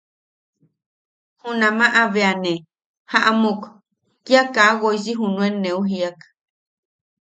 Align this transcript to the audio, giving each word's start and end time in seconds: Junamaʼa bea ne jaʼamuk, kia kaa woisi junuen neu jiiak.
Junamaʼa 1.41 2.01
bea 2.13 2.31
ne 2.43 2.51
jaʼamuk, 3.11 3.61
kia 4.25 4.41
kaa 4.55 4.71
woisi 4.81 5.11
junuen 5.19 5.55
neu 5.63 5.79
jiiak. 5.89 6.19